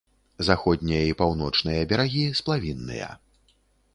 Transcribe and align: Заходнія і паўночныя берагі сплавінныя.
Заходнія 0.45 1.01
і 1.09 1.13
паўночныя 1.19 1.81
берагі 1.93 2.23
сплавінныя. 2.39 3.13